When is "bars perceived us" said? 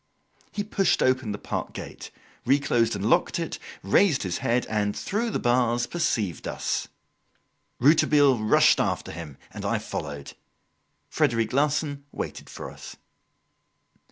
5.37-6.87